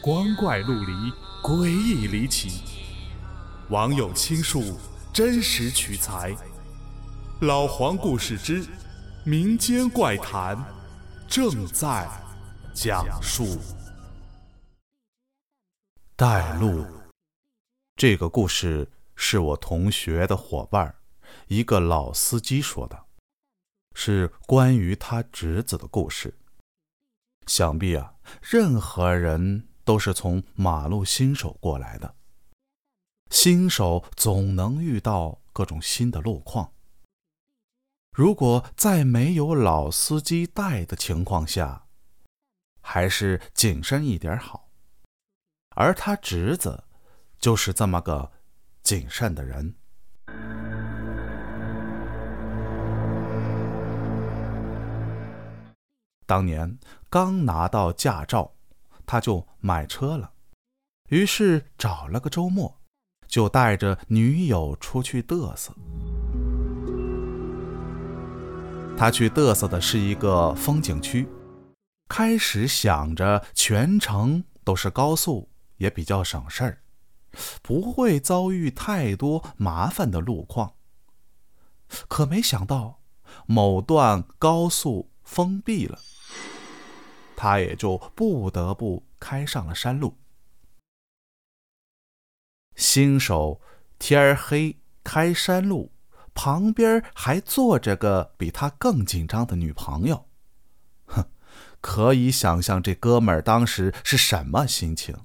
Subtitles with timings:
[0.00, 0.92] 光怪陆离，
[1.42, 2.62] 诡异离奇。
[3.68, 4.78] 网友倾述，
[5.12, 6.34] 真实取材。
[7.40, 8.64] 老黄故事之
[9.24, 10.56] 民间怪谈
[11.26, 12.08] 正在
[12.72, 13.58] 讲述。
[16.14, 16.86] 带路。
[17.96, 20.94] 这个故事是我同学的伙伴，
[21.48, 23.04] 一个老司机说的，
[23.94, 26.38] 是关于他侄子的故事。
[27.46, 29.67] 想必啊，任何人。
[29.88, 32.14] 都是从马路新手过来的，
[33.30, 36.74] 新手总能遇到各种新的路况。
[38.12, 41.86] 如果在没有老司机带的情况下，
[42.82, 44.68] 还是谨慎一点好。
[45.70, 46.84] 而他侄子
[47.38, 48.30] 就是这么个
[48.82, 49.74] 谨慎的人。
[56.26, 58.57] 当年刚拿到驾照。
[59.08, 60.32] 他就买车了，
[61.08, 62.78] 于是找了个周末，
[63.26, 65.72] 就带着女友出去嘚瑟。
[68.98, 71.26] 他去嘚瑟的是一个风景区，
[72.06, 76.82] 开始想着全程都是高速，也比较省事儿，
[77.62, 80.74] 不会遭遇太多麻烦的路况。
[82.08, 83.00] 可没想到，
[83.46, 85.98] 某段高速封闭了。
[87.40, 90.16] 他也就不得不开上了山路。
[92.74, 93.60] 新手
[93.96, 95.92] 天黑开山路，
[96.34, 100.28] 旁边还坐着个比他更紧张的女朋友，
[101.06, 101.30] 哼，
[101.80, 105.16] 可以想象这哥们儿当时是什么心情。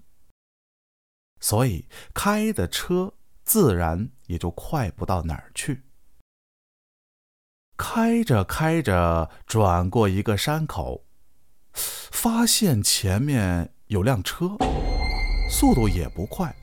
[1.40, 5.82] 所以开的车自然也就快不到哪儿去。
[7.76, 11.08] 开着开着，转过一个山口。
[12.24, 14.56] 发现前面有辆车，
[15.50, 16.56] 速度也不快。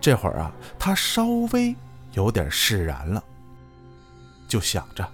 [0.00, 1.74] 这会儿啊，他稍微
[2.12, 3.24] 有点释然了，
[4.46, 5.04] 就想着，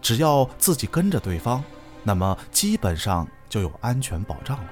[0.00, 1.60] 只要自己跟着对方，
[2.04, 4.70] 那么基本上就有安全保障了。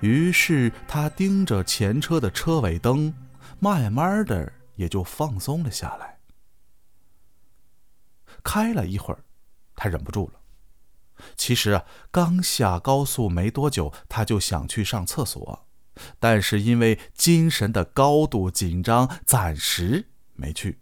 [0.00, 3.14] 于是他盯着前车的车尾灯，
[3.60, 6.18] 慢慢的也就放松了下来。
[8.42, 9.24] 开了一会儿，
[9.74, 10.43] 他忍不住了。
[11.36, 15.66] 其实啊，刚下高速没多久，他就想去上厕所，
[16.18, 20.80] 但是因为精神的高度紧张，暂时没去。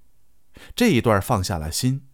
[0.75, 2.09] 这一段放下了心，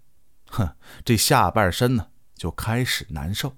[0.46, 3.56] 哼，这下半身呢就开始难受。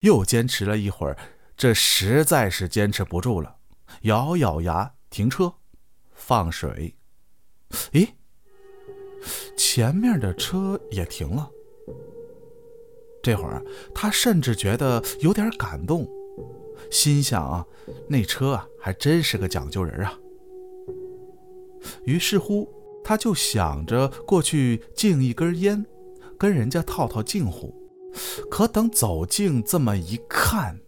[0.00, 1.18] 又坚持了一会儿，
[1.56, 3.58] 这实在是坚持不住了，
[4.02, 5.54] 咬咬牙停车，
[6.12, 6.96] 放水。
[7.92, 8.14] 咦，
[9.56, 11.50] 前面的车也停了。
[13.22, 13.62] 这会儿，
[13.94, 16.08] 他甚至觉得有点感动，
[16.90, 17.64] 心想啊，
[18.08, 20.18] 那车啊还真是个讲究人啊。
[22.04, 22.68] 于是乎，
[23.04, 25.84] 他就想着过去敬一根烟，
[26.38, 27.74] 跟人家套套近乎。
[28.50, 30.80] 可等走近这么一看，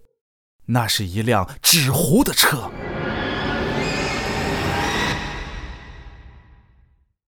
[0.66, 2.70] 那是一辆纸糊的车。